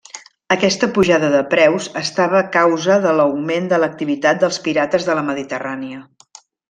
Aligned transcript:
Aquesta 0.53 0.87
pujada 0.93 1.27
de 1.33 1.41
preus 1.51 1.89
estava 2.01 2.41
causa 2.55 2.95
de 3.03 3.11
l'augment 3.19 3.69
de 3.75 3.79
l'activitat 3.85 4.41
dels 4.45 4.59
pirates 4.69 5.07
de 5.11 5.19
la 5.21 5.27
Mediterrània. 5.29 6.01